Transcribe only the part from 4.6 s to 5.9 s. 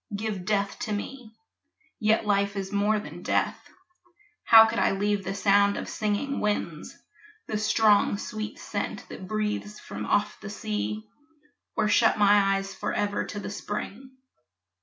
could I leave the sound of